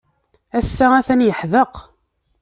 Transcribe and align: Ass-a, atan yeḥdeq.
Ass-a, 0.59 0.87
atan 0.99 1.23
yeḥdeq. 1.25 1.73